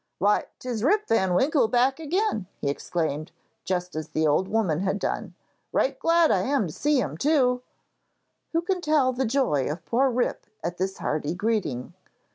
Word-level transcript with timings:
'Why! 0.17 0.45
'tis 0.57 0.83
Rip 0.83 1.07
van 1.07 1.35
Winkle 1.35 1.67
back 1.67 1.99
again!' 1.99 2.47
he 2.59 2.71
exclaimed, 2.71 3.31
just 3.63 3.95
as 3.95 4.09
the 4.09 4.25
old 4.25 4.47
woman 4.47 4.79
had 4.79 4.97
done. 4.97 5.35
'Right 5.71 5.99
glad 5.99 6.31
I 6.31 6.39
am 6.41 6.65
to 6.65 6.73
see 6.73 6.99
him, 6.99 7.19
too.' 7.19 7.61
Who 8.51 8.63
can 8.63 8.81
tell 8.81 9.13
the 9.13 9.25
joy 9.25 9.69
of 9.71 9.85
poor 9.85 10.09
Rip 10.09 10.47
at 10.63 10.79
this 10.79 10.97
hearty 10.97 11.35
greeting? 11.35 11.93